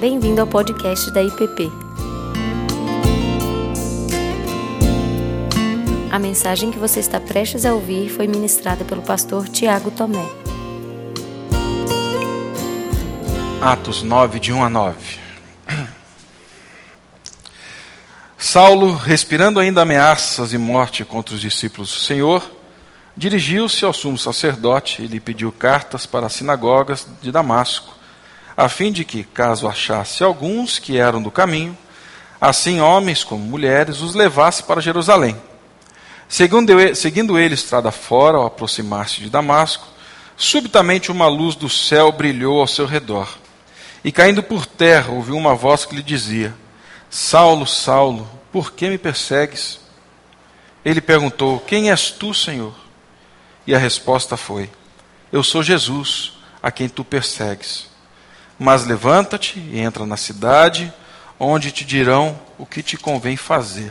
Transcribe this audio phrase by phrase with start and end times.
[0.00, 1.70] Bem-vindo ao podcast da IPP.
[6.10, 10.26] A mensagem que você está prestes a ouvir foi ministrada pelo pastor Tiago Tomé.
[13.60, 14.96] Atos 9, de 1 a 9.
[18.38, 22.50] Saulo, respirando ainda ameaças e morte contra os discípulos do Senhor,
[23.14, 27.99] dirigiu-se ao sumo sacerdote e lhe pediu cartas para as sinagogas de Damasco
[28.56, 31.76] a fim de que, caso achasse alguns que eram do caminho,
[32.40, 35.36] assim homens como mulheres, os levasse para Jerusalém.
[36.28, 39.88] Seguindo ele estrada fora, ao aproximar-se de Damasco,
[40.36, 43.28] subitamente uma luz do céu brilhou ao seu redor.
[44.04, 46.54] E caindo por terra, ouviu uma voz que lhe dizia:
[47.10, 49.80] Saulo, Saulo, por que me persegues?
[50.84, 52.74] Ele perguntou: Quem és tu, Senhor?
[53.66, 54.70] E a resposta foi:
[55.32, 57.89] Eu sou Jesus, a quem tu persegues.
[58.62, 60.92] Mas levanta-te e entra na cidade,
[61.38, 63.90] onde te dirão o que te convém fazer.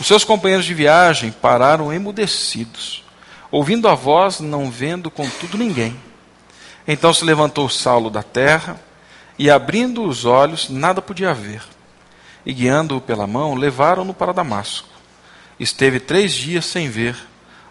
[0.00, 3.04] Os seus companheiros de viagem pararam emudecidos,
[3.50, 5.94] ouvindo a voz, não vendo contudo ninguém.
[6.88, 8.80] Então se levantou Saulo da terra,
[9.38, 11.62] e abrindo os olhos, nada podia ver.
[12.46, 14.88] E guiando-o pela mão, levaram-no para Damasco.
[15.58, 17.14] Esteve três dias sem ver,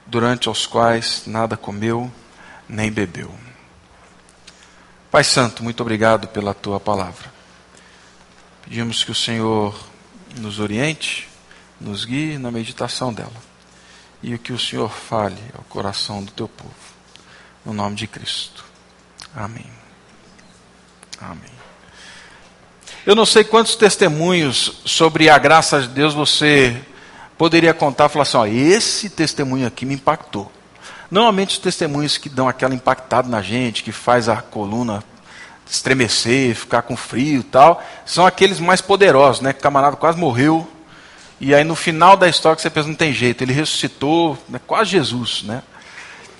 [0.06, 2.11] durante os quais nada comeu
[2.67, 3.48] nem bebeu.
[5.11, 7.33] Pai Santo, muito obrigado pela tua palavra.
[8.63, 9.75] Pedimos que o Senhor
[10.38, 11.27] nos oriente,
[11.81, 13.49] nos guie na meditação dela.
[14.21, 16.75] E que o Senhor fale ao coração do teu povo.
[17.66, 18.63] No nome de Cristo.
[19.35, 19.66] Amém.
[21.19, 21.51] Amém.
[23.03, 26.79] Eu não sei quantos testemunhos sobre a graça de Deus você
[27.35, 30.51] poderia contar falar assim: ó, esse testemunho aqui me impactou.
[31.09, 35.03] Normalmente os testemunhos que dão aquela impactada na gente, que faz a coluna
[35.69, 39.53] estremecer, ficar com frio e tal, são aqueles mais poderosos, né?
[39.53, 40.67] Que o camarada quase morreu.
[41.39, 44.59] E aí no final da história que você pensa, não tem jeito, ele ressuscitou, né?
[44.66, 45.63] quase Jesus, né?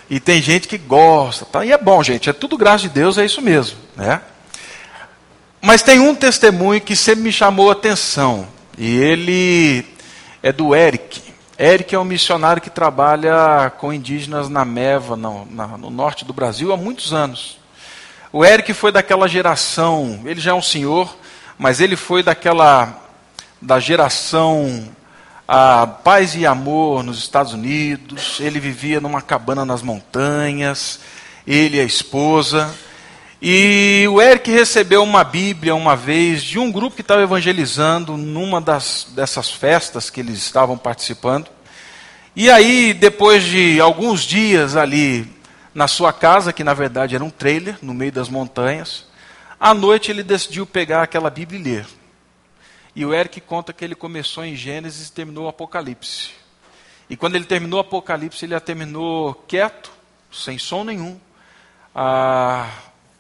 [0.10, 1.64] E tem gente que gosta, tá?
[1.64, 4.22] E é bom, gente, é tudo graça de Deus, é isso mesmo, né?
[5.62, 9.86] Mas tem um testemunho que sempre me chamou a atenção, e ele
[10.42, 11.29] é do Eric.
[11.62, 16.72] Eric é um missionário que trabalha com indígenas na Meva, no, no norte do Brasil,
[16.72, 17.60] há muitos anos.
[18.32, 21.14] O Eric foi daquela geração, ele já é um senhor,
[21.58, 22.98] mas ele foi daquela
[23.62, 24.88] da geração
[25.46, 28.40] a paz e amor nos Estados Unidos.
[28.40, 31.02] Ele vivia numa cabana nas montanhas,
[31.46, 32.74] ele e a esposa.
[33.42, 38.60] E o Eric recebeu uma Bíblia uma vez de um grupo que estava evangelizando numa
[38.60, 41.50] das, dessas festas que eles estavam participando.
[42.36, 45.26] E aí, depois de alguns dias ali
[45.74, 49.06] na sua casa, que na verdade era um trailer, no meio das montanhas,
[49.58, 51.88] à noite ele decidiu pegar aquela Bíblia e ler.
[52.94, 56.32] E o Eric conta que ele começou em Gênesis e terminou o Apocalipse.
[57.10, 59.90] E quando ele terminou o Apocalipse, ele a terminou quieto,
[60.30, 61.18] sem som nenhum.
[61.96, 62.70] Ah,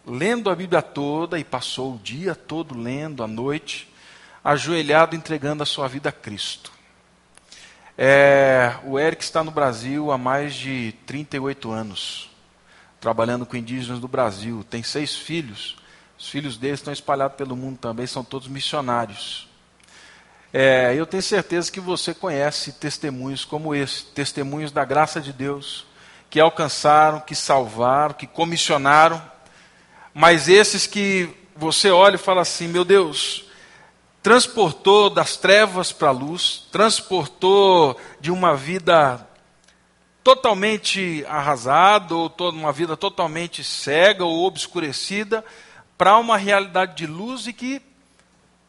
[0.06, 3.92] lendo a Bíblia toda e passou o dia todo lendo, à noite,
[4.44, 6.72] ajoelhado, entregando a sua vida a Cristo.
[7.98, 12.30] É, o Eric está no Brasil há mais de 38 anos,
[13.00, 14.66] trabalhando com indígenas do Brasil.
[14.70, 15.78] Tem seis filhos.
[16.18, 19.48] Os filhos dele estão espalhados pelo mundo também, são todos missionários.
[20.52, 25.86] É, eu tenho certeza que você conhece testemunhos como esse testemunhos da graça de Deus,
[26.30, 29.22] que alcançaram, que salvaram, que comissionaram
[30.20, 33.46] mas esses que você olha e fala assim: meu Deus,
[34.22, 39.26] transportou das trevas para a luz, transportou de uma vida
[40.22, 45.42] totalmente arrasada, ou uma vida totalmente cega ou obscurecida,
[45.98, 47.82] para uma realidade de luz e que,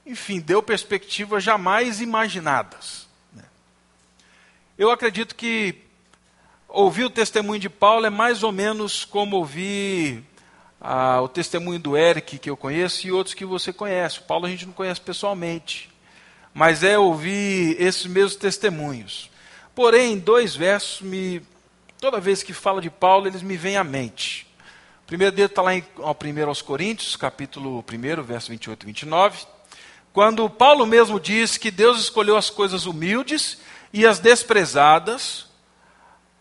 [0.06, 3.08] enfim, deu perspectivas jamais imaginadas.
[3.32, 3.42] Né?
[4.78, 5.74] Eu acredito que
[6.68, 10.29] ouvir o testemunho de Paulo é mais ou menos como ouvir
[10.80, 14.20] ah, o testemunho do Eric, que eu conheço, e outros que você conhece.
[14.20, 15.90] O Paulo a gente não conhece pessoalmente,
[16.54, 19.30] mas é ouvir esses mesmos testemunhos.
[19.74, 21.42] Porém, dois versos, me,
[22.00, 24.46] toda vez que fala de Paulo, eles me vêm à mente.
[25.04, 28.86] O primeiro dele está lá em ao 1 aos Coríntios, capítulo 1, verso 28 e
[28.86, 29.46] 29,
[30.12, 33.58] quando Paulo mesmo diz que Deus escolheu as coisas humildes
[33.92, 35.46] e as desprezadas,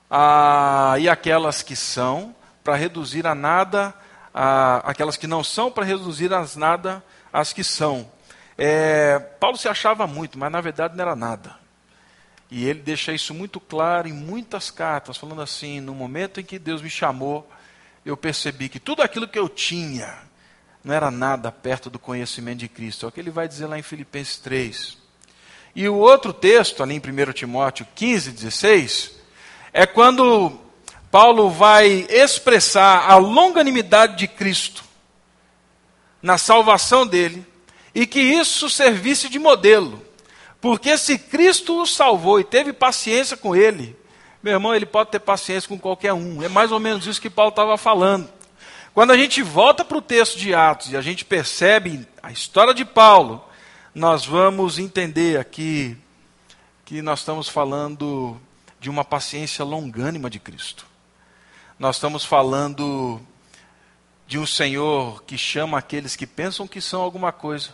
[0.09, 3.94] ah, e aquelas que são, para reduzir a nada
[4.33, 8.09] a, aquelas que não são, para reduzir as nada as que são.
[8.57, 11.55] É, Paulo se achava muito, mas na verdade não era nada.
[12.51, 16.57] E ele deixa isso muito claro em muitas cartas, falando assim: no momento em que
[16.57, 17.49] Deus me chamou,
[18.05, 20.17] eu percebi que tudo aquilo que eu tinha,
[20.83, 23.05] não era nada perto do conhecimento de Cristo.
[23.05, 24.97] É o que ele vai dizer lá em Filipenses 3.
[25.75, 29.11] E o outro texto, ali em 1 Timóteo 15, 16,
[29.71, 30.59] é quando
[31.11, 34.83] Paulo vai expressar a longanimidade de Cristo
[36.21, 37.45] na salvação dele
[37.95, 40.01] e que isso servisse de modelo.
[40.61, 43.97] Porque se Cristo o salvou e teve paciência com ele,
[44.44, 46.44] meu irmão, ele pode ter paciência com qualquer um.
[46.44, 48.29] É mais ou menos isso que Paulo estava falando.
[48.94, 52.73] Quando a gente volta para o texto de Atos e a gente percebe a história
[52.73, 53.44] de Paulo,
[53.95, 55.97] nós vamos entender aqui
[56.85, 58.39] que nós estamos falando
[58.79, 60.88] de uma paciência longânima de Cristo.
[61.79, 63.21] Nós estamos falando
[64.27, 67.69] de um Senhor que chama aqueles que pensam que são alguma coisa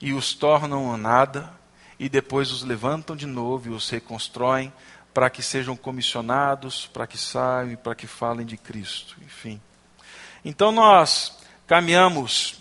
[0.00, 1.52] e os tornam nada,
[1.98, 4.72] e depois os levantam de novo e os reconstroem
[5.12, 9.16] para que sejam comissionados, para que saiam e para que falem de Cristo.
[9.20, 9.60] Enfim.
[10.42, 12.58] Então nós caminhamos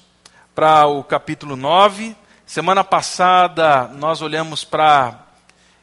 [0.54, 2.14] para o capítulo 9.
[2.46, 5.26] Semana passada nós olhamos para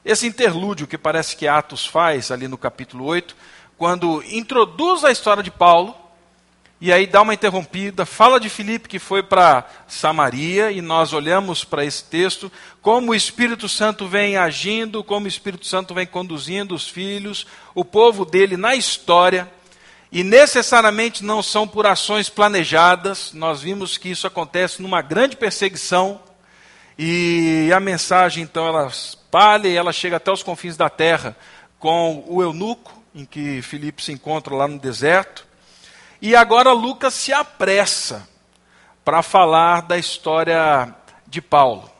[0.04, 3.34] esse interlúdio que parece que Atos faz ali no capítulo 8,
[3.76, 5.94] quando introduz a história de Paulo
[6.78, 11.64] e aí dá uma interrompida, fala de Filipe que foi para Samaria, e nós olhamos
[11.64, 12.52] para esse texto,
[12.82, 17.82] como o Espírito Santo vem agindo, como o Espírito Santo vem conduzindo os filhos, o
[17.82, 19.50] povo dele na história,
[20.12, 26.20] e necessariamente não são por ações planejadas, nós vimos que isso acontece numa grande perseguição,
[26.98, 31.34] e a mensagem então ela espalha e ela chega até os confins da terra
[31.78, 35.46] com o eunuco, em que Filipe se encontra lá no deserto,
[36.20, 38.28] e agora Lucas se apressa
[39.02, 40.94] para falar da história
[41.26, 41.90] de Paulo.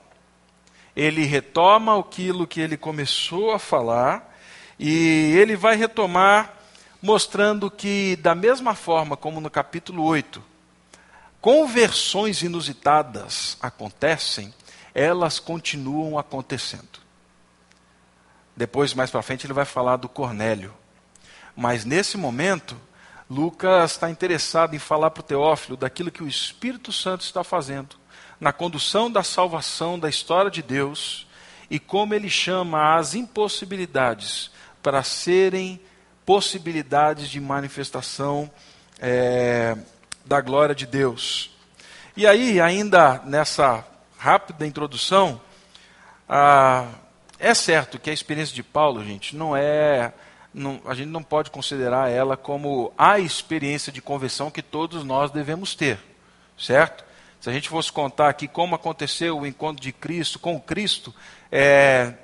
[0.95, 4.37] Ele retoma aquilo que ele começou a falar
[4.79, 6.53] e ele vai retomar
[7.01, 10.43] mostrando que, da mesma forma como no capítulo 8,
[11.41, 14.53] conversões inusitadas acontecem,
[14.95, 17.01] elas continuam acontecendo.
[18.55, 20.75] Depois, mais para frente, ele vai falar do Cornélio.
[21.57, 22.77] Mas nesse momento,
[23.29, 27.97] Lucas está interessado em falar para o Teófilo daquilo que o Espírito Santo está fazendo
[28.39, 31.27] na condução da salvação da história de Deus
[31.71, 34.51] e como ele chama as impossibilidades
[34.83, 35.81] para serem
[36.25, 38.51] possibilidades de manifestação
[39.01, 39.77] é,
[40.25, 41.51] da glória de Deus.
[42.17, 43.85] E aí, ainda nessa
[44.19, 45.41] rápida introdução,
[46.29, 46.89] ah,
[47.39, 50.13] é certo que a experiência de Paulo, gente, não é
[50.57, 55.31] não, a gente não pode considerar ela como a experiência de conversão que todos nós
[55.31, 55.99] devemos ter,
[56.59, 57.05] certo?
[57.39, 61.15] Se a gente fosse contar aqui como aconteceu o encontro de Cristo com Cristo,
[61.53, 62.15] é,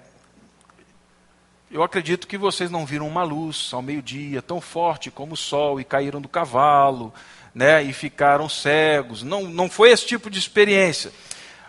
[1.70, 5.78] eu acredito que vocês não viram uma luz ao meio-dia tão forte como o sol
[5.78, 7.12] e caíram do cavalo,
[7.54, 9.22] né, e ficaram cegos.
[9.22, 11.12] Não, não foi esse tipo de experiência.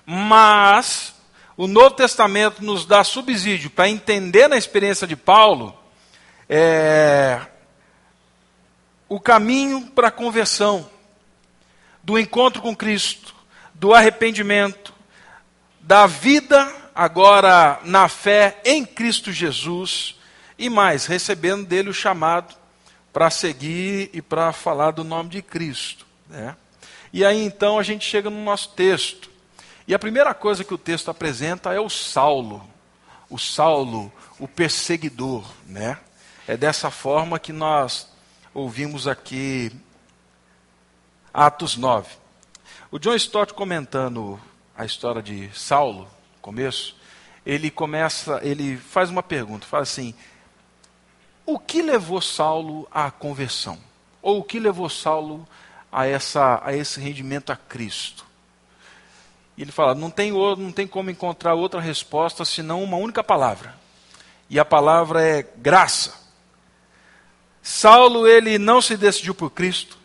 [0.06, 1.14] Mas
[1.58, 5.83] o Novo Testamento nos dá subsídio para entender na experiência de Paulo
[6.50, 7.40] é,
[9.08, 10.90] o caminho para a conversão,
[12.04, 13.34] do encontro com Cristo,
[13.74, 14.94] do arrependimento,
[15.80, 20.16] da vida agora na fé em Cristo Jesus
[20.58, 22.56] e mais, recebendo dele o chamado
[23.12, 26.06] para seguir e para falar do nome de Cristo.
[26.30, 26.56] Né?
[27.12, 29.30] E aí então a gente chega no nosso texto.
[29.88, 32.68] E a primeira coisa que o texto apresenta é o Saulo.
[33.30, 35.98] O Saulo, o perseguidor, né?
[36.46, 38.10] É dessa forma que nós
[38.54, 39.72] ouvimos aqui
[41.34, 42.16] Atos 9.
[42.92, 44.38] O John Stott comentando
[44.76, 46.06] a história de Saulo,
[46.42, 46.98] começo,
[47.46, 50.14] ele começa, ele faz uma pergunta, fala assim:
[51.46, 53.80] o que levou Saulo à conversão?
[54.22, 55.48] Ou o que levou Saulo
[55.90, 58.26] a, essa, a esse rendimento a Cristo?
[59.56, 63.74] E ele fala: não tem, não tem como encontrar outra resposta senão uma única palavra.
[64.50, 66.23] E a palavra é graça.
[67.64, 69.98] Saulo ele não se decidiu por Cristo.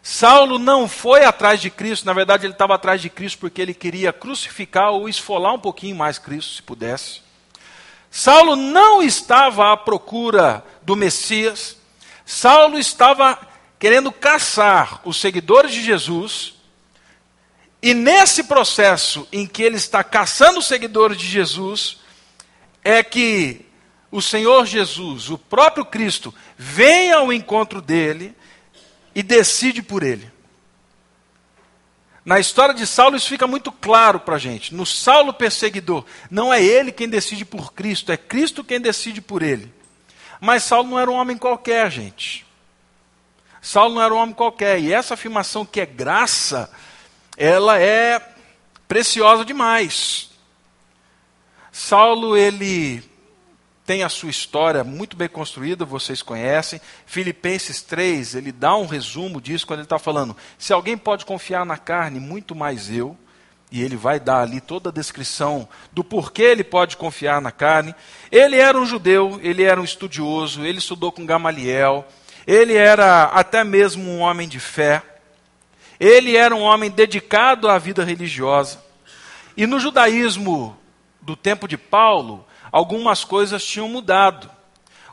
[0.00, 3.74] Saulo não foi atrás de Cristo, na verdade ele estava atrás de Cristo porque ele
[3.74, 7.20] queria crucificar ou esfolar um pouquinho mais Cristo, se pudesse.
[8.08, 11.76] Saulo não estava à procura do Messias.
[12.24, 13.38] Saulo estava
[13.80, 16.54] querendo caçar os seguidores de Jesus.
[17.82, 21.98] E nesse processo em que ele está caçando os seguidores de Jesus,
[22.84, 23.66] é que
[24.12, 28.34] o Senhor Jesus, o próprio Cristo, vem ao encontro dele
[29.12, 30.30] e decide por ele.
[32.24, 34.72] Na história de Saulo, isso fica muito claro para a gente.
[34.72, 39.42] No Saulo perseguidor, não é ele quem decide por Cristo, é Cristo quem decide por
[39.42, 39.74] ele.
[40.40, 42.46] Mas Saulo não era um homem qualquer, gente.
[43.60, 44.78] Saulo não era um homem qualquer.
[44.78, 46.70] E essa afirmação que é graça,
[47.36, 48.20] ela é
[48.86, 50.30] preciosa demais.
[51.72, 53.02] Saulo, ele
[53.84, 56.80] tem a sua história muito bem construída, vocês conhecem.
[57.04, 61.66] Filipenses 3, ele dá um resumo disso quando ele está falando: se alguém pode confiar
[61.66, 63.16] na carne, muito mais eu.
[63.72, 67.94] E ele vai dar ali toda a descrição do porquê ele pode confiar na carne.
[68.30, 72.06] Ele era um judeu, ele era um estudioso, ele estudou com Gamaliel,
[72.46, 75.02] ele era até mesmo um homem de fé.
[75.98, 78.82] Ele era um homem dedicado à vida religiosa.
[79.56, 80.76] E no judaísmo
[81.22, 84.50] do tempo de Paulo, algumas coisas tinham mudado.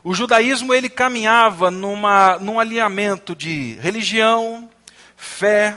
[0.02, 4.68] O judaísmo ele caminhava numa, num alinhamento de religião,
[5.14, 5.76] fé,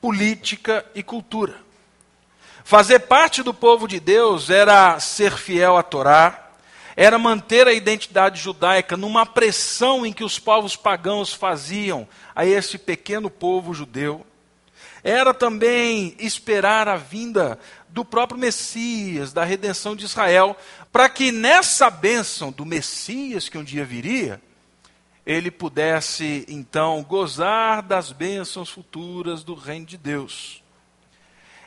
[0.00, 1.54] política e cultura.
[2.64, 6.46] Fazer parte do povo de Deus era ser fiel à Torá,
[6.96, 12.76] era manter a identidade judaica numa pressão em que os povos pagãos faziam a esse
[12.76, 14.26] pequeno povo judeu.
[15.02, 17.58] Era também esperar a vinda
[17.88, 20.56] do próprio Messias, da redenção de Israel,
[20.92, 24.40] para que nessa bênção do Messias que um dia viria,
[25.24, 30.62] ele pudesse então gozar das bênçãos futuras do reino de Deus.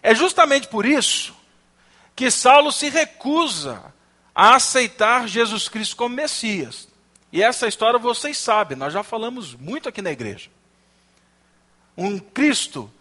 [0.01, 1.35] É justamente por isso
[2.15, 3.93] que Saulo se recusa
[4.33, 6.87] a aceitar Jesus Cristo como Messias.
[7.31, 10.49] E essa história vocês sabem, nós já falamos muito aqui na igreja.
[11.95, 12.91] Um Cristo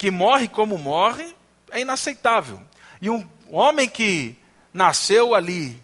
[0.00, 1.36] que morre como morre
[1.70, 2.58] é inaceitável.
[3.02, 4.34] E um homem que
[4.72, 5.78] nasceu ali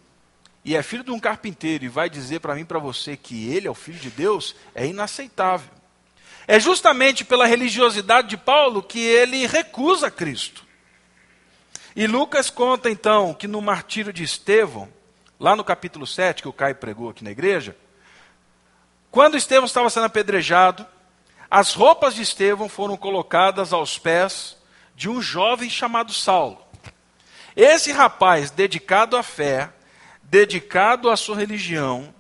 [0.64, 3.68] e é filho de um carpinteiro e vai dizer para mim para você que ele
[3.68, 5.68] é o filho de Deus é inaceitável.
[6.48, 10.64] É justamente pela religiosidade de Paulo que ele recusa Cristo.
[11.94, 14.88] E Lucas conta então que no martírio de Estevão,
[15.38, 17.76] lá no capítulo 7, que o Caio pregou aqui na igreja,
[19.10, 20.86] quando Estevão estava sendo apedrejado,
[21.50, 24.56] as roupas de Estevão foram colocadas aos pés
[24.94, 26.58] de um jovem chamado Saulo.
[27.54, 29.70] Esse rapaz, dedicado à fé,
[30.22, 32.14] dedicado à sua religião,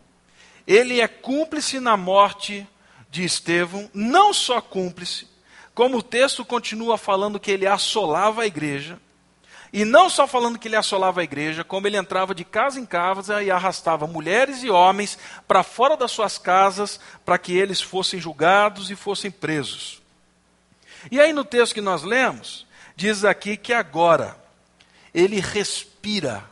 [0.66, 2.66] ele é cúmplice na morte
[3.10, 5.28] de Estevão, não só cúmplice,
[5.74, 8.98] como o texto continua falando que ele assolava a igreja,
[9.76, 12.86] e não só falando que ele assolava a igreja, como ele entrava de casa em
[12.86, 18.18] casa e arrastava mulheres e homens para fora das suas casas para que eles fossem
[18.18, 20.00] julgados e fossem presos.
[21.10, 22.66] E aí no texto que nós lemos,
[22.96, 24.34] diz aqui que agora
[25.12, 26.42] ele respira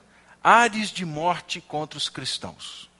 [0.42, 2.90] ares de morte contra os cristãos.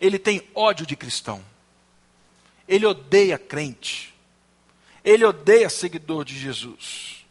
[0.00, 1.44] Ele tem ódio de cristão.
[2.66, 4.14] Ele odeia crente.
[5.04, 7.21] Ele odeia seguidor de Jesus.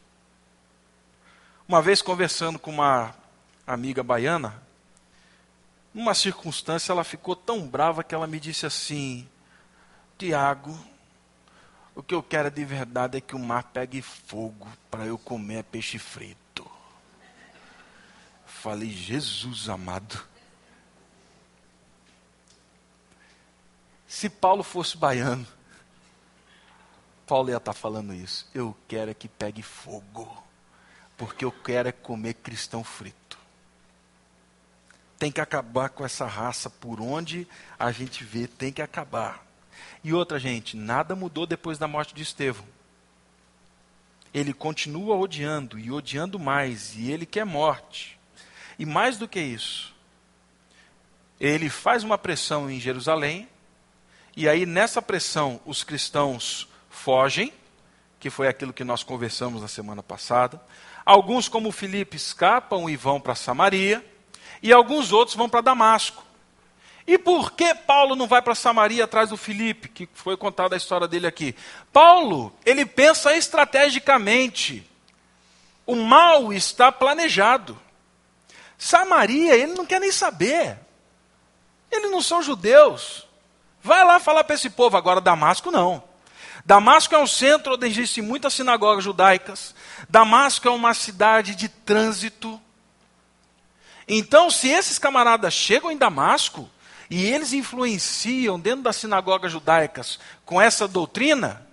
[1.71, 3.15] Uma vez conversando com uma
[3.65, 4.61] amiga baiana,
[5.93, 9.25] numa circunstância ela ficou tão brava que ela me disse assim:
[10.17, 10.77] Tiago,
[11.95, 15.63] o que eu quero de verdade é que o mar pegue fogo para eu comer
[15.63, 16.69] peixe frito.
[18.45, 20.21] Falei, Jesus amado.
[24.09, 25.47] Se Paulo fosse baiano,
[27.25, 28.45] Paulo ia estar falando isso.
[28.53, 30.50] Eu quero é que pegue fogo,
[31.21, 33.37] porque eu quero é comer cristão frito.
[35.19, 37.47] Tem que acabar com essa raça por onde
[37.77, 39.45] a gente vê, tem que acabar.
[40.03, 42.65] E outra, gente, nada mudou depois da morte de Estevão.
[44.33, 48.19] Ele continua odiando e odiando mais, e ele quer morte.
[48.79, 49.93] E mais do que isso,
[51.39, 53.47] ele faz uma pressão em Jerusalém,
[54.35, 57.53] e aí nessa pressão os cristãos fogem,
[58.19, 60.59] que foi aquilo que nós conversamos na semana passada.
[61.11, 64.01] Alguns, como Filipe, escapam e vão para Samaria,
[64.63, 66.23] e alguns outros vão para Damasco.
[67.05, 70.77] E por que Paulo não vai para Samaria atrás do Filipe, que foi contada a
[70.77, 71.53] história dele aqui?
[71.91, 74.89] Paulo, ele pensa estrategicamente.
[75.85, 77.77] O mal está planejado.
[78.77, 80.79] Samaria, ele não quer nem saber.
[81.91, 83.27] Eles não são judeus.
[83.83, 84.95] Vai lá falar para esse povo.
[84.95, 86.01] Agora, Damasco não.
[86.65, 89.73] Damasco é um centro onde existem muitas sinagogas judaicas.
[90.09, 92.61] Damasco é uma cidade de trânsito.
[94.07, 96.69] Então, se esses camaradas chegam em Damasco
[97.09, 101.65] e eles influenciam dentro das sinagogas judaicas com essa doutrina,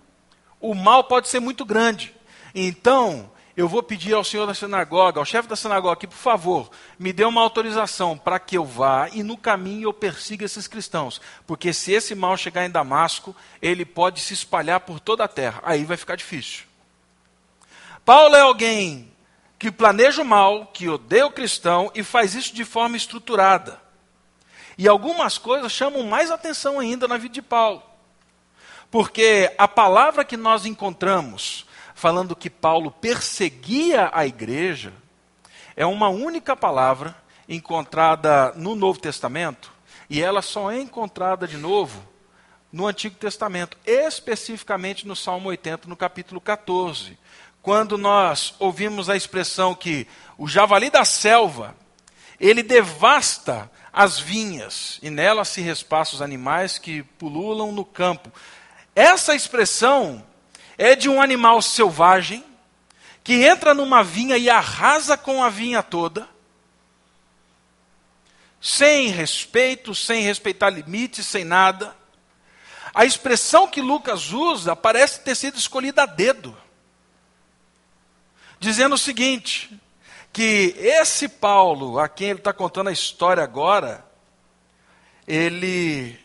[0.60, 2.14] o mal pode ser muito grande.
[2.54, 6.70] Então, eu vou pedir ao senhor da sinagoga, ao chefe da sinagoga aqui, por favor,
[6.96, 11.20] me dê uma autorização para que eu vá e no caminho eu persiga esses cristãos.
[11.44, 15.60] Porque se esse mal chegar em Damasco, ele pode se espalhar por toda a terra.
[15.64, 16.66] Aí vai ficar difícil.
[18.04, 19.10] Paulo é alguém
[19.58, 23.82] que planeja o mal, que odeia o cristão e faz isso de forma estruturada.
[24.78, 27.82] E algumas coisas chamam mais atenção ainda na vida de Paulo.
[28.88, 31.66] Porque a palavra que nós encontramos
[31.98, 34.92] falando que Paulo perseguia a igreja,
[35.74, 37.12] é uma única palavra
[37.48, 39.72] encontrada no Novo Testamento
[40.08, 42.00] e ela só é encontrada de novo
[42.70, 47.18] no Antigo Testamento, especificamente no Salmo 80, no capítulo 14,
[47.60, 50.06] quando nós ouvimos a expressão que
[50.38, 51.74] o javali da selva,
[52.38, 58.30] ele devasta as vinhas e nelas se respaça os animais que pululam no campo.
[58.94, 60.24] Essa expressão
[60.78, 62.44] é de um animal selvagem
[63.24, 66.26] que entra numa vinha e arrasa com a vinha toda,
[68.60, 71.94] sem respeito, sem respeitar limites, sem nada.
[72.94, 76.56] A expressão que Lucas usa parece ter sido escolhida a dedo,
[78.58, 79.78] dizendo o seguinte:
[80.32, 84.04] que esse Paulo, a quem ele está contando a história agora,
[85.26, 86.18] ele,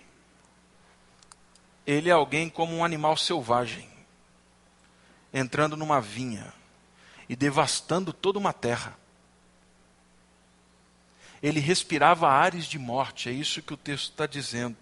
[1.85, 3.89] ele é alguém como um animal selvagem,
[5.33, 6.53] entrando numa vinha
[7.27, 8.97] e devastando toda uma terra.
[11.41, 14.77] Ele respirava ares de morte, é isso que o texto está dizendo.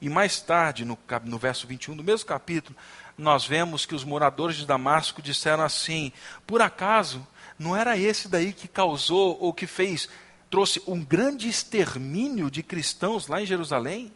[0.00, 2.76] E mais tarde, no, no verso 21 do mesmo capítulo,
[3.16, 6.12] nós vemos que os moradores de Damasco disseram assim:
[6.46, 7.26] Por acaso
[7.58, 10.08] não era esse daí que causou ou que fez,
[10.48, 14.12] trouxe um grande extermínio de cristãos lá em Jerusalém?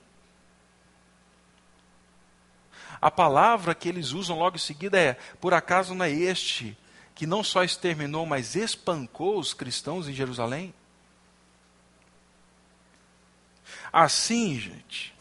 [3.02, 6.78] A palavra que eles usam logo em seguida é: por acaso não é este
[7.16, 10.72] que não só exterminou, mas espancou os cristãos em Jerusalém?
[13.92, 15.12] Assim, gente,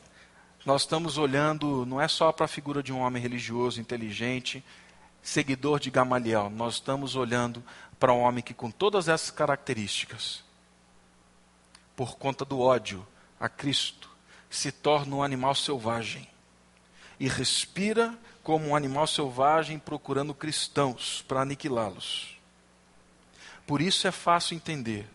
[0.64, 4.64] nós estamos olhando não é só para a figura de um homem religioso, inteligente,
[5.24, 7.64] seguidor de Gamaliel, nós estamos olhando
[8.00, 10.44] para um homem que, com todas essas características,
[11.96, 13.06] por conta do ódio
[13.40, 14.10] a Cristo,
[14.50, 16.31] se torna um animal selvagem
[17.22, 22.38] e respira como um animal selvagem procurando cristãos para aniquilá-los.
[23.66, 25.08] Por isso é fácil entender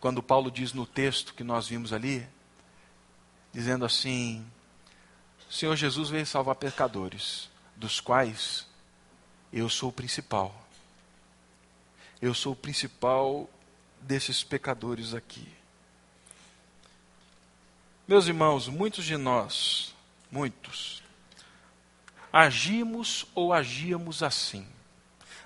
[0.00, 2.26] quando Paulo diz no texto que nós vimos ali,
[3.52, 4.46] dizendo assim:
[5.48, 8.66] o Senhor Jesus veio salvar pecadores, dos quais
[9.52, 10.62] eu sou o principal
[12.22, 13.50] eu sou o principal
[14.00, 15.48] desses pecadores aqui.
[18.06, 19.91] Meus irmãos, muitos de nós,
[20.32, 21.02] muitos,
[22.32, 24.66] agimos ou agíamos assim,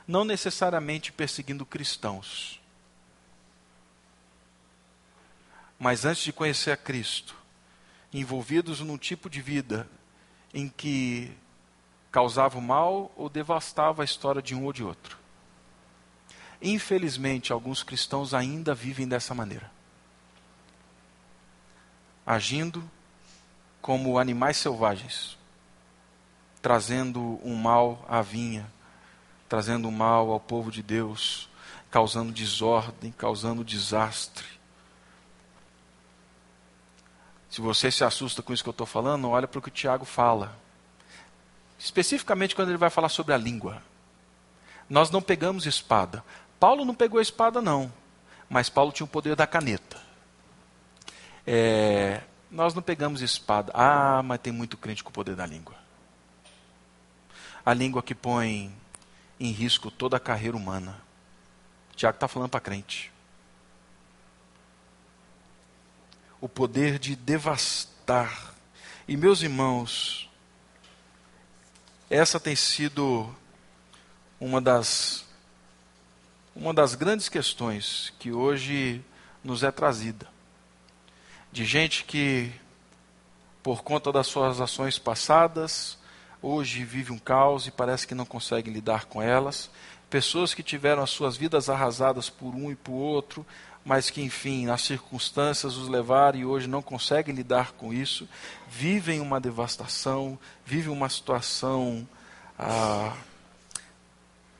[0.06, 2.60] não necessariamente perseguindo cristãos,
[5.76, 7.34] mas antes de conhecer a Cristo,
[8.12, 9.88] envolvidos num tipo de vida
[10.54, 11.36] em que
[12.10, 15.18] causava mal ou devastava a história de um ou de outro.
[16.62, 19.70] Infelizmente, alguns cristãos ainda vivem dessa maneira.
[22.24, 22.90] Agindo
[23.86, 25.38] como animais selvagens,
[26.60, 28.66] trazendo um mal à vinha,
[29.48, 31.48] trazendo um mal ao povo de Deus,
[31.88, 34.44] causando desordem, causando desastre.
[37.48, 39.70] Se você se assusta com isso que eu estou falando, olha para o que o
[39.70, 40.58] Tiago fala.
[41.78, 43.80] Especificamente quando ele vai falar sobre a língua.
[44.90, 46.24] Nós não pegamos espada,
[46.58, 47.92] Paulo não pegou a espada, não,
[48.50, 49.96] mas Paulo tinha o poder da caneta.
[51.46, 52.22] É,
[52.56, 53.70] nós não pegamos espada.
[53.74, 55.76] Ah, mas tem muito crente com o poder da língua.
[57.64, 58.74] A língua que põe
[59.38, 60.98] em risco toda a carreira humana.
[61.94, 63.12] Tiago está falando para crente.
[66.40, 68.54] O poder de devastar.
[69.06, 70.30] E meus irmãos,
[72.08, 73.28] essa tem sido
[74.40, 75.26] uma das
[76.54, 79.04] uma das grandes questões que hoje
[79.44, 80.35] nos é trazida.
[81.56, 82.52] De gente que,
[83.62, 85.96] por conta das suas ações passadas,
[86.42, 89.70] hoje vive um caos e parece que não consegue lidar com elas.
[90.10, 93.46] Pessoas que tiveram as suas vidas arrasadas por um e por outro,
[93.82, 98.28] mas que, enfim, as circunstâncias os levaram e hoje não conseguem lidar com isso,
[98.68, 102.06] vivem uma devastação, vivem uma situação.
[102.58, 103.16] Ah,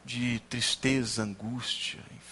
[0.03, 2.26] de tristeza, angústia, enfim.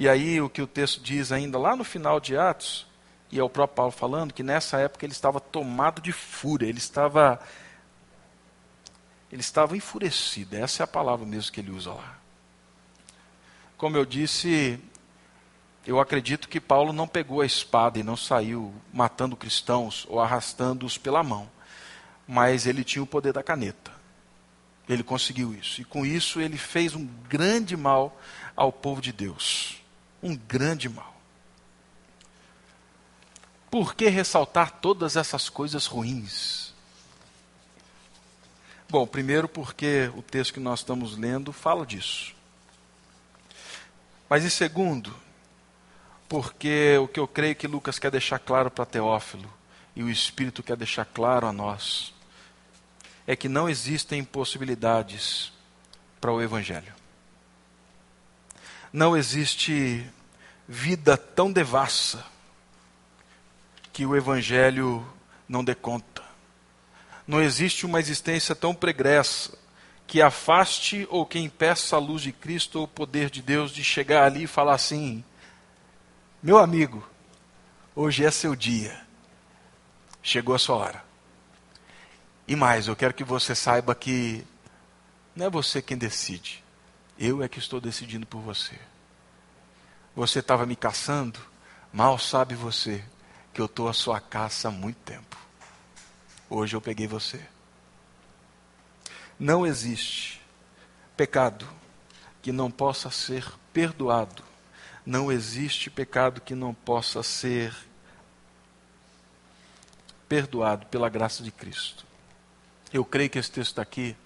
[0.00, 2.86] E aí o que o texto diz ainda lá no final de Atos,
[3.30, 6.78] e é o próprio Paulo falando, que nessa época ele estava tomado de fúria, ele
[6.78, 7.38] estava
[9.30, 12.18] ele estava enfurecido, essa é a palavra mesmo que ele usa lá.
[13.76, 14.80] Como eu disse,
[15.86, 20.96] eu acredito que Paulo não pegou a espada e não saiu matando cristãos ou arrastando-os
[20.96, 21.46] pela mão,
[22.26, 23.92] mas ele tinha o poder da caneta.
[24.88, 25.82] Ele conseguiu isso.
[25.82, 28.18] E com isso ele fez um grande mal
[28.56, 29.79] ao povo de Deus.
[30.22, 31.20] Um grande mal.
[33.70, 36.74] Por que ressaltar todas essas coisas ruins?
[38.88, 42.34] Bom, primeiro porque o texto que nós estamos lendo fala disso.
[44.28, 45.14] Mas em segundo,
[46.28, 49.48] porque o que eu creio que Lucas quer deixar claro para Teófilo
[49.94, 52.12] e o Espírito quer deixar claro a nós
[53.26, 55.52] é que não existem possibilidades
[56.20, 56.99] para o Evangelho.
[58.92, 60.04] Não existe
[60.66, 62.24] vida tão devassa
[63.92, 65.06] que o Evangelho
[65.48, 66.22] não dê conta.
[67.26, 69.56] Não existe uma existência tão pregressa
[70.06, 73.84] que afaste ou que impeça a luz de Cristo ou o poder de Deus de
[73.84, 75.22] chegar ali e falar assim:
[76.42, 77.08] meu amigo,
[77.94, 79.00] hoje é seu dia,
[80.22, 81.04] chegou a sua hora.
[82.48, 84.44] E mais, eu quero que você saiba que
[85.36, 86.64] não é você quem decide,
[87.20, 88.80] eu é que estou decidindo por você.
[90.16, 91.38] Você estava me caçando,
[91.92, 93.04] mal sabe você
[93.52, 95.36] que eu estou à sua caça há muito tempo.
[96.48, 97.46] Hoje eu peguei você.
[99.38, 100.40] Não existe
[101.14, 101.68] pecado
[102.40, 104.42] que não possa ser perdoado.
[105.04, 107.74] Não existe pecado que não possa ser
[110.26, 112.06] perdoado pela graça de Cristo.
[112.90, 114.16] Eu creio que esse texto aqui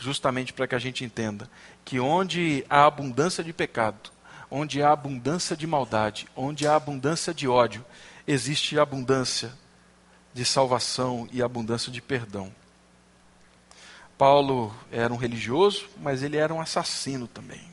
[0.00, 1.48] justamente para que a gente entenda
[1.84, 4.10] que onde há abundância de pecado,
[4.50, 7.84] onde há abundância de maldade, onde há abundância de ódio,
[8.26, 9.52] existe abundância
[10.32, 12.52] de salvação e abundância de perdão.
[14.16, 17.70] Paulo era um religioso, mas ele era um assassino também.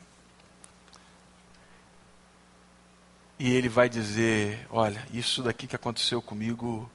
[3.39, 6.89] E ele vai dizer: Olha, isso daqui que aconteceu comigo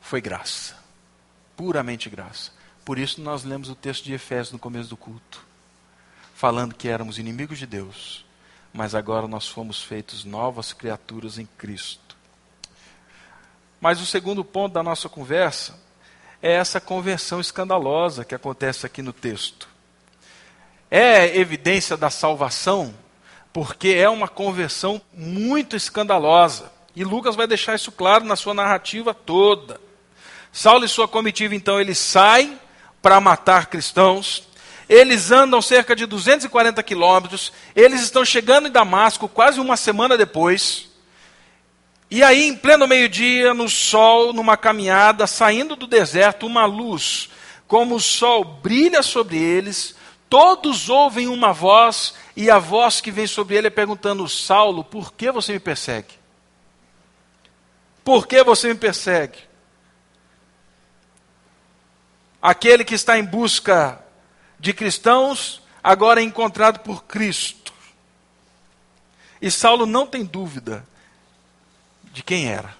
[0.00, 0.76] foi graça,
[1.56, 2.57] puramente graça.
[2.88, 5.44] Por isso nós lemos o texto de Efésios no começo do culto,
[6.34, 8.24] falando que éramos inimigos de Deus,
[8.72, 12.16] mas agora nós fomos feitos novas criaturas em Cristo.
[13.78, 15.78] Mas o segundo ponto da nossa conversa
[16.40, 19.68] é essa conversão escandalosa que acontece aqui no texto.
[20.90, 22.94] É evidência da salvação,
[23.52, 26.72] porque é uma conversão muito escandalosa.
[26.96, 29.78] E Lucas vai deixar isso claro na sua narrativa toda.
[30.50, 32.58] Saulo e sua comitiva, então, eles saem
[33.02, 34.48] para matar cristãos.
[34.88, 37.52] Eles andam cerca de 240 quilômetros.
[37.76, 40.88] Eles estão chegando em Damasco quase uma semana depois.
[42.10, 47.28] E aí, em pleno meio-dia, no sol, numa caminhada, saindo do deserto, uma luz,
[47.66, 49.94] como o sol brilha sobre eles,
[50.30, 55.12] todos ouvem uma voz, e a voz que vem sobre ele é perguntando: Saulo, por
[55.12, 56.14] que você me persegue?
[58.02, 59.47] Por que você me persegue?
[62.40, 64.02] Aquele que está em busca
[64.58, 67.72] de cristãos, agora é encontrado por Cristo.
[69.40, 70.86] E Saulo não tem dúvida
[72.12, 72.76] de quem era.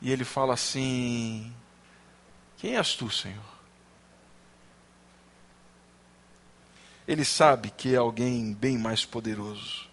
[0.00, 1.52] E ele fala assim:
[2.58, 3.56] Quem és tu, Senhor?
[7.06, 9.86] Ele sabe que é alguém bem mais poderoso.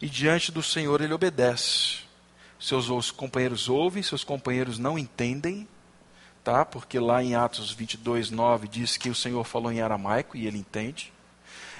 [0.00, 1.98] E diante do Senhor ele obedece.
[2.58, 5.68] Seus companheiros ouvem, seus companheiros não entendem,
[6.48, 6.64] tá?
[6.64, 10.56] Porque lá em Atos 22, 9 diz que o Senhor falou em aramaico e ele
[10.56, 11.12] entende.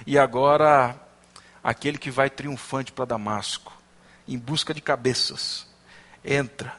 [0.05, 0.95] E agora,
[1.63, 3.73] aquele que vai triunfante para Damasco,
[4.27, 5.65] em busca de cabeças.
[6.23, 6.75] Entra,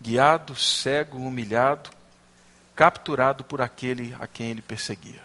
[0.00, 1.90] guiado, cego, humilhado,
[2.74, 5.22] capturado por aquele a quem ele perseguia.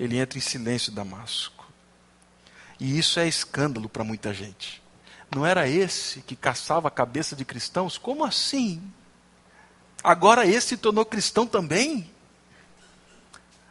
[0.00, 1.70] Ele entra em silêncio em Damasco.
[2.80, 4.82] E isso é escândalo para muita gente.
[5.30, 7.98] Não era esse que caçava a cabeça de cristãos?
[7.98, 8.82] Como assim?
[10.04, 12.10] Agora esse se tornou cristão também?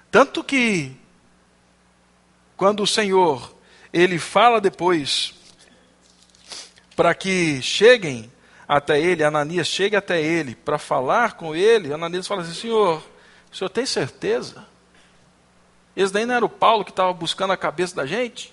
[0.10, 0.92] Tanto que,
[2.58, 3.56] quando o Senhor
[3.94, 5.36] ele fala depois
[6.96, 8.32] para que cheguem
[8.68, 11.94] até ele, Ananias chegue até ele para falar com ele.
[11.94, 13.04] Ananias fala assim: Senhor,
[13.52, 14.66] o senhor tem certeza?
[15.96, 18.52] Esse daí não era o Paulo que estava buscando a cabeça da gente?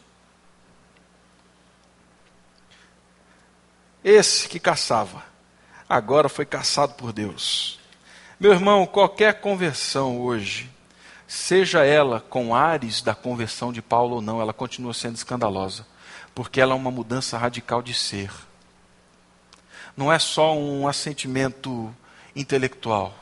[4.05, 5.25] Esse que caçava,
[5.91, 7.81] agora foi caçado por Deus.
[8.39, 10.71] Meu irmão, qualquer conversão hoje
[11.27, 15.85] seja ela com ares da conversão de Paulo ou não, ela continua sendo escandalosa,
[16.33, 18.31] porque ela é uma mudança radical de ser.
[19.97, 21.93] Não é só um assentimento
[22.37, 23.13] intelectual,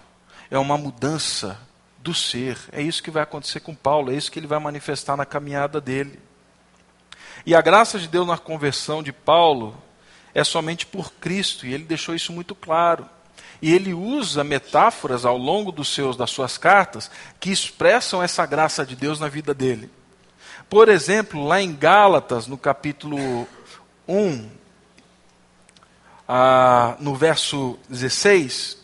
[0.50, 1.59] é uma mudança
[1.98, 2.59] do ser.
[2.70, 5.81] É isso que vai acontecer com Paulo, é isso que ele vai manifestar na caminhada
[5.81, 6.20] dele.
[7.46, 9.88] E a graça de Deus na conversão de Paulo
[10.35, 13.09] é somente por Cristo, e ele deixou isso muito claro.
[13.61, 17.11] E ele usa metáforas ao longo dos seus, das suas cartas
[17.41, 19.91] que expressam essa graça de Deus na vida dele.
[20.69, 23.49] Por exemplo, lá em Gálatas, no capítulo
[24.07, 24.49] 1,
[26.29, 28.79] ah, no verso 16,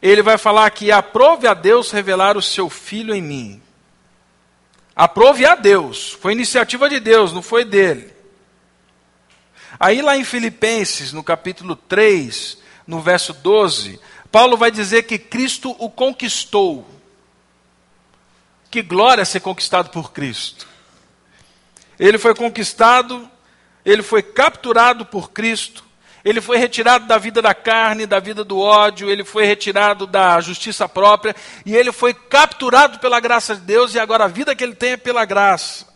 [0.00, 3.62] ele vai falar que aprove a Deus revelar o seu filho em mim.
[4.94, 8.15] Aprove a Deus, foi iniciativa de Deus, não foi dele.
[9.78, 14.00] Aí lá em Filipenses, no capítulo 3, no verso 12,
[14.30, 16.86] Paulo vai dizer que Cristo o conquistou.
[18.70, 20.66] Que glória ser conquistado por Cristo.
[21.98, 23.28] Ele foi conquistado,
[23.84, 25.84] ele foi capturado por Cristo,
[26.24, 30.40] ele foi retirado da vida da carne, da vida do ódio, ele foi retirado da
[30.40, 34.64] justiça própria, e ele foi capturado pela graça de Deus, e agora a vida que
[34.64, 35.95] ele tem é pela graça.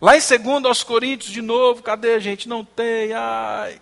[0.00, 2.48] Lá em 2 aos Coríntios, de novo, cadê gente?
[2.48, 3.80] Não tem, ai.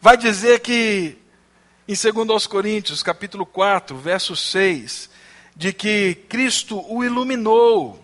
[0.00, 1.18] Vai dizer que,
[1.86, 5.10] em 2 aos Coríntios, capítulo 4, verso 6,
[5.54, 8.02] de que Cristo o iluminou.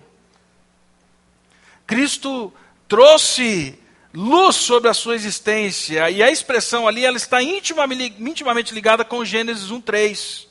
[1.86, 2.52] Cristo
[2.86, 3.78] trouxe
[4.12, 6.10] luz sobre a sua existência.
[6.10, 10.46] E a expressão ali ela está intimamente ligada com Gênesis 1:3.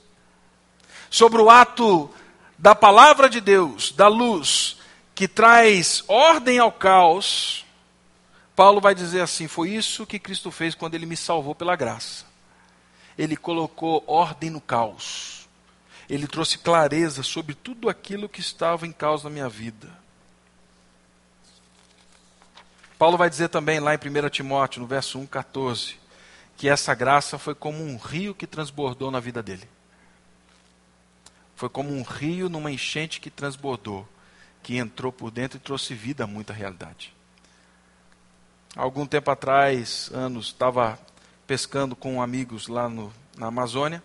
[1.09, 2.09] Sobre o ato
[2.61, 4.77] da palavra de Deus, da luz,
[5.15, 7.65] que traz ordem ao caos.
[8.55, 12.23] Paulo vai dizer assim: foi isso que Cristo fez quando ele me salvou pela graça.
[13.17, 15.49] Ele colocou ordem no caos.
[16.07, 19.89] Ele trouxe clareza sobre tudo aquilo que estava em caos na minha vida.
[22.95, 25.95] Paulo vai dizer também lá em 1 Timóteo, no verso 1, 14,
[26.55, 29.67] que essa graça foi como um rio que transbordou na vida dele.
[31.61, 34.09] Foi como um rio numa enchente que transbordou,
[34.63, 37.13] que entrou por dentro e trouxe vida a muita realidade.
[38.75, 40.97] Algum tempo atrás, anos, estava
[41.45, 44.01] pescando com amigos lá no, na Amazônia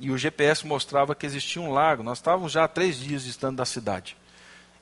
[0.00, 2.02] e o GPS mostrava que existia um lago.
[2.02, 4.16] Nós estávamos já há três dias distante da cidade.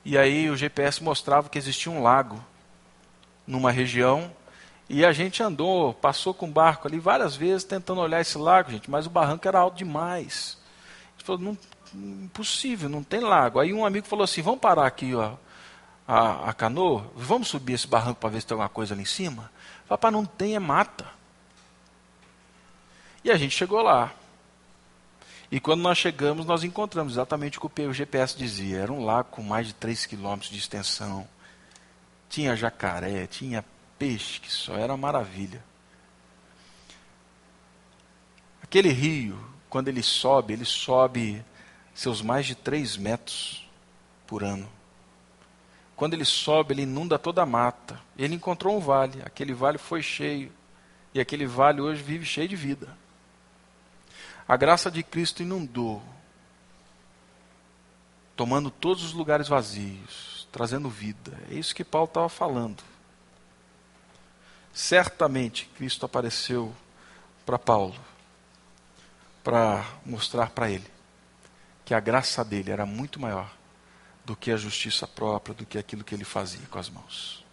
[0.05, 2.41] E aí o GPS mostrava que existia um lago
[3.45, 4.31] numa região
[4.87, 8.71] e a gente andou, passou com o barco ali várias vezes tentando olhar esse lago,
[8.71, 10.57] gente, mas o barranco era alto demais.
[11.09, 11.57] A gente falou, não,
[11.93, 13.59] impossível, não tem lago.
[13.59, 15.35] Aí um amigo falou assim: vamos parar aqui ó,
[16.07, 19.05] a, a canoa, vamos subir esse barranco para ver se tem alguma coisa ali em
[19.05, 19.51] cima.
[19.87, 21.05] Papai, não tem, é mata.
[23.23, 24.11] E a gente chegou lá.
[25.51, 28.79] E quando nós chegamos, nós encontramos exatamente o que o GPS dizia.
[28.79, 31.27] Era um lago com mais de 3 quilômetros de extensão
[32.33, 33.63] tinha jacaré, tinha
[33.99, 35.63] peixe, que só era maravilha.
[38.63, 39.37] Aquele rio,
[39.69, 41.45] quando ele sobe, ele sobe
[41.93, 43.67] seus mais de 3 metros
[44.25, 44.69] por ano.
[45.95, 47.99] Quando ele sobe, ele inunda toda a mata.
[48.17, 50.51] Ele encontrou um vale, aquele vale foi cheio.
[51.13, 52.97] E aquele vale hoje vive cheio de vida.
[54.47, 56.01] A graça de Cristo inundou,
[58.35, 61.35] tomando todos os lugares vazios trazendo vida.
[61.49, 62.83] É isso que Paulo estava falando.
[64.71, 66.73] Certamente Cristo apareceu
[67.43, 67.99] para Paulo
[69.43, 70.92] para mostrar para ele
[71.85, 73.51] que a graça dele era muito maior
[74.25, 77.43] do que a justiça própria, do que aquilo que ele fazia com as mãos.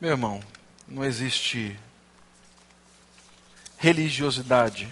[0.00, 0.42] Meu irmão,
[0.86, 1.78] não existe
[3.78, 4.88] religiosidade,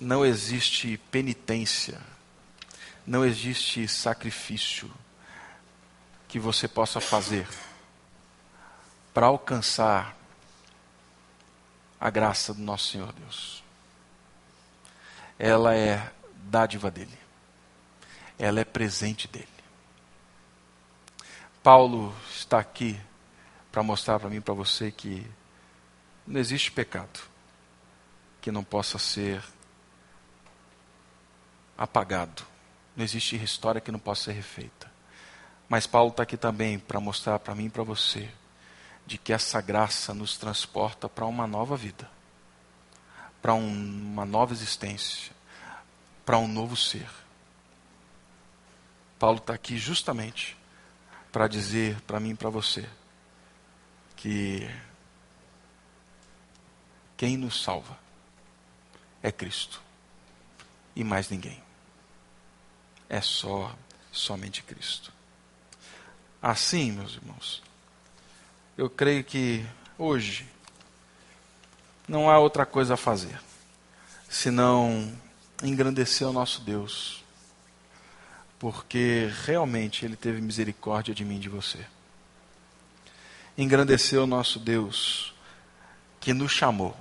[0.00, 2.00] não existe penitência
[3.06, 4.90] não existe sacrifício
[6.26, 7.46] que você possa fazer
[9.14, 10.16] para alcançar
[12.00, 13.62] a graça do nosso Senhor Deus.
[15.38, 17.18] Ela é dádiva dele.
[18.38, 19.48] Ela é presente dele.
[21.62, 23.00] Paulo está aqui
[23.72, 25.26] para mostrar para mim para você que
[26.26, 27.20] não existe pecado
[28.40, 29.42] que não possa ser
[31.76, 32.44] apagado
[32.96, 34.90] não existe história que não possa ser refeita.
[35.68, 38.28] Mas Paulo está aqui também para mostrar para mim e para você
[39.04, 42.10] de que essa graça nos transporta para uma nova vida,
[43.46, 45.30] para um, uma nova existência,
[46.24, 47.08] para um novo ser.
[49.20, 50.56] Paulo está aqui justamente
[51.30, 52.88] para dizer para mim e para você
[54.16, 54.68] que
[57.16, 57.96] quem nos salva
[59.22, 59.80] é Cristo
[60.96, 61.62] e mais ninguém
[63.08, 63.72] é só
[64.10, 65.12] somente Cristo.
[66.42, 67.62] Assim, meus irmãos,
[68.76, 69.64] eu creio que
[69.96, 70.48] hoje
[72.06, 73.40] não há outra coisa a fazer
[74.28, 75.12] senão
[75.62, 77.24] engrandecer o nosso Deus,
[78.58, 81.86] porque realmente Ele teve misericórdia de mim e de você.
[83.56, 85.32] Engrandecer o nosso Deus
[86.20, 86.94] que nos chamou,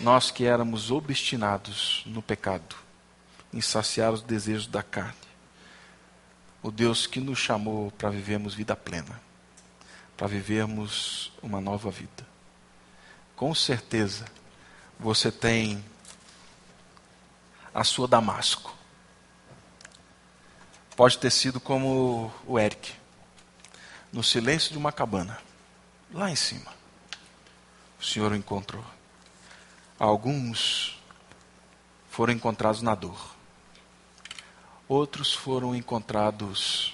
[0.00, 2.76] nós que éramos obstinados no pecado,
[3.54, 5.28] em saciar os desejos da carne
[6.62, 9.20] o Deus que nos chamou para vivermos vida plena,
[10.16, 12.26] para vivermos uma nova vida.
[13.38, 14.24] Com certeza,
[14.98, 15.84] você tem
[17.72, 18.74] a sua Damasco.
[20.96, 22.92] Pode ter sido como o Eric,
[24.12, 25.38] no silêncio de uma cabana,
[26.12, 26.74] lá em cima.
[28.00, 28.84] O Senhor o encontrou.
[30.00, 31.00] Alguns
[32.10, 33.36] foram encontrados na dor,
[34.88, 36.92] outros foram encontrados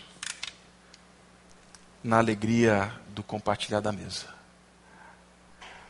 [2.02, 4.43] na alegria do compartilhar da mesa.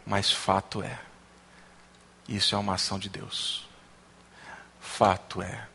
[0.06, 0.98] Mas fato é,
[2.28, 3.66] isso é uma ação de Deus.
[4.80, 5.66] Fato é,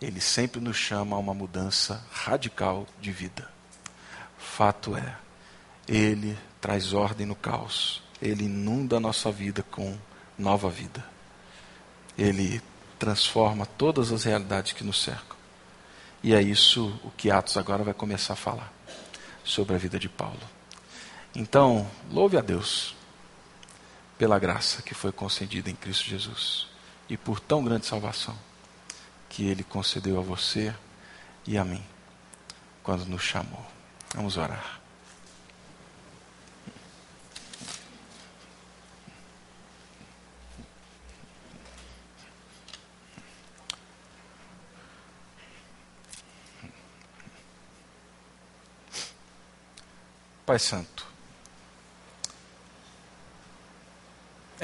[0.00, 3.50] Ele sempre nos chama a uma mudança radical de vida.
[4.38, 5.16] Fato é,
[5.88, 8.02] Ele traz ordem no caos.
[8.20, 9.96] Ele inunda a nossa vida com
[10.38, 11.04] nova vida.
[12.16, 12.62] Ele
[12.98, 15.36] transforma todas as realidades que nos cercam.
[16.22, 18.72] E é isso o que Atos agora vai começar a falar
[19.42, 20.40] sobre a vida de Paulo.
[21.34, 22.94] Então, louve a Deus
[24.24, 26.66] pela graça que foi concedida em Cristo Jesus
[27.10, 28.34] e por tão grande salvação
[29.28, 30.74] que Ele concedeu a você
[31.46, 31.84] e a mim
[32.82, 33.62] quando nos chamou.
[34.14, 34.80] Vamos orar.
[50.46, 51.13] Pai Santo,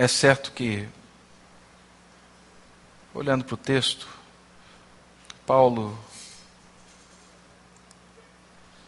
[0.00, 0.88] é certo que,
[3.12, 4.08] olhando para o texto,
[5.44, 5.94] Paulo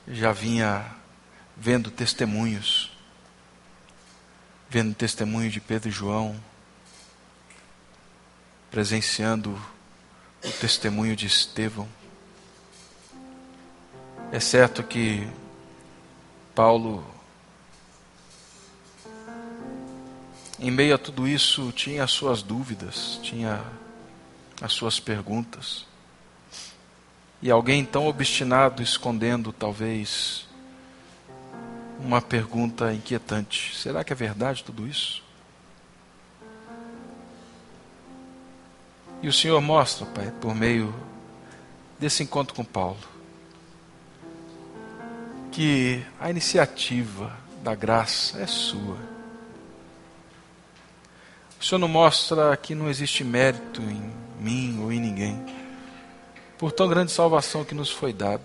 [0.09, 0.91] já vinha
[1.55, 2.97] vendo testemunhos,
[4.71, 6.43] vendo testemunho de Pedro e João,
[8.71, 9.55] presenciando
[10.43, 11.87] o testemunho de Estevão.
[14.33, 15.31] É certo que
[16.55, 17.05] Paulo,
[20.63, 23.65] em meio a tudo isso, tinha as suas dúvidas, tinha
[24.61, 25.85] as suas perguntas.
[27.43, 30.47] E alguém tão obstinado escondendo, talvez,
[31.99, 35.25] uma pergunta inquietante: será que é verdade tudo isso?
[39.21, 40.95] E o Senhor mostra, Pai, por meio
[41.99, 42.99] desse encontro com Paulo,
[45.51, 49.12] que a iniciativa da graça é sua.
[51.63, 55.41] O Senhor não mostra que não existe mérito em mim ou em ninguém,
[56.59, 58.43] por tão grande salvação que nos foi dada.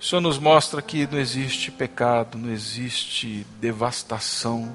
[0.00, 4.74] O Senhor nos mostra que não existe pecado, não existe devastação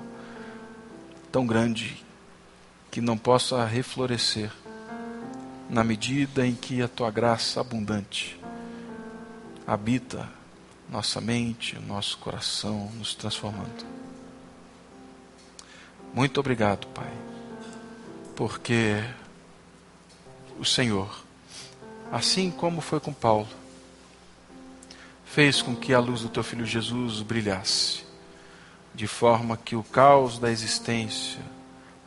[1.32, 2.06] tão grande
[2.92, 4.52] que não possa reflorescer
[5.68, 8.40] na medida em que a tua graça abundante
[9.66, 10.30] habita
[10.88, 14.11] nossa mente, nosso coração, nos transformando.
[16.14, 17.12] Muito obrigado, Pai,
[18.36, 19.04] porque
[20.60, 21.24] o Senhor,
[22.12, 23.48] assim como foi com Paulo,
[25.26, 28.04] fez com que a luz do teu filho Jesus brilhasse,
[28.94, 31.42] de forma que o caos da existência,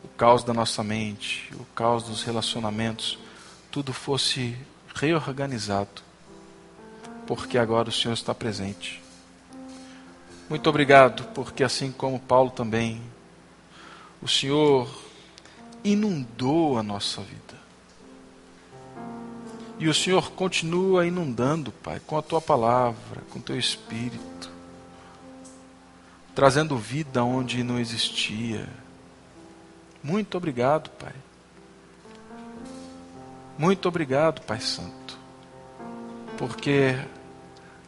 [0.03, 3.19] o caos da nossa mente, o caos dos relacionamentos,
[3.71, 4.57] tudo fosse
[4.95, 6.05] reorganizado
[7.27, 9.03] porque agora o Senhor está presente.
[10.49, 13.01] Muito obrigado, porque assim como Paulo também,
[14.25, 14.89] o Senhor
[15.85, 17.55] inundou a nossa vida.
[19.79, 24.51] E o Senhor continua inundando, Pai, com a tua palavra, com o teu espírito,
[26.35, 28.69] trazendo vida onde não existia.
[30.03, 31.15] Muito obrigado, Pai.
[33.57, 35.05] Muito obrigado, Pai Santo
[36.37, 36.97] porque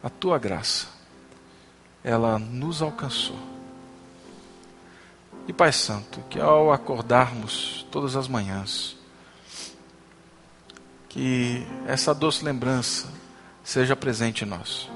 [0.01, 0.87] a tua graça,
[2.03, 3.37] ela nos alcançou.
[5.47, 8.97] E Pai Santo, que ao acordarmos todas as manhãs,
[11.07, 13.07] que essa doce lembrança
[13.63, 14.89] seja presente em nós.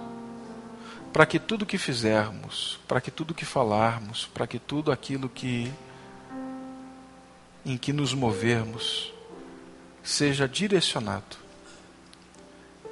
[1.13, 5.71] Para que tudo que fizermos, para que tudo que falarmos, para que tudo aquilo que
[7.65, 9.13] em que nos movermos
[10.03, 11.37] seja direcionado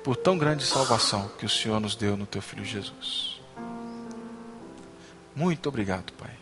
[0.03, 3.39] por tão grande salvação que o Senhor nos deu no teu filho Jesus.
[5.35, 6.38] Muito obrigado, Pai,